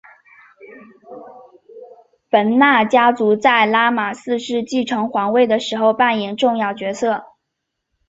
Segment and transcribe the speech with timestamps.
[2.31, 7.23] 汶那家族在拉玛四世继承皇位的时候扮演重要角色。